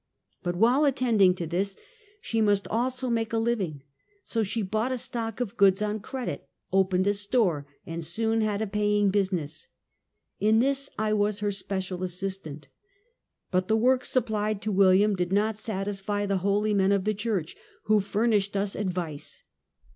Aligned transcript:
But 0.41 0.55
while 0.55 0.83
attending 0.83 1.35
to 1.35 1.59
us, 1.61 1.75
she 2.21 2.41
must 2.41 2.67
also 2.69 3.07
make 3.07 3.33
a 3.33 3.37
living, 3.37 3.83
so 4.23 4.41
she 4.41 4.63
bought 4.63 4.91
a 4.91 4.97
stock 4.97 5.39
of 5.39 5.57
goods 5.57 5.79
on 5.79 5.99
credit, 5.99 6.49
opened 6.73 7.05
a 7.05 7.13
store, 7.13 7.67
and 7.85 8.03
soon 8.03 8.41
had 8.41 8.63
a 8.63 8.65
paying 8.65 9.09
business. 9.09 9.67
In 10.39 10.57
this 10.57 10.89
I 10.97 11.13
was 11.13 11.41
her 11.41 11.51
special 11.51 12.01
assistant. 12.01 12.67
But 13.51 13.67
the 13.67 13.77
work 13.77 14.03
supplied 14.03 14.59
to 14.63 14.71
William 14.71 15.15
did 15.15 15.31
not 15.31 15.55
satisfy 15.55 16.25
the 16.25 16.37
holy 16.39 16.73
men 16.73 16.91
of 16.91 17.03
the 17.03 17.13
church, 17.13 17.55
who 17.83 17.99
fur 17.99 18.27
nished 18.27 18.55
us 18.55 18.73
advice. 18.75 19.43